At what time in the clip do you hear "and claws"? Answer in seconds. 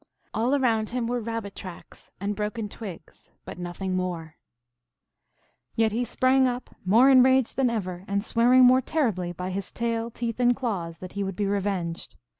10.39-10.97